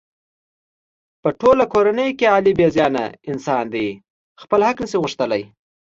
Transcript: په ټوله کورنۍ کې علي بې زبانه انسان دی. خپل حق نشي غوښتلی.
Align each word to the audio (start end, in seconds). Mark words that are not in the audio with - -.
په 1.21 1.29
ټوله 1.39 1.65
کورنۍ 1.73 2.09
کې 2.19 2.25
علي 2.35 2.53
بې 2.59 2.67
زبانه 2.75 3.03
انسان 3.31 3.65
دی. 3.73 3.87
خپل 4.41 4.59
حق 4.67 4.77
نشي 4.83 4.97
غوښتلی. 5.03 5.43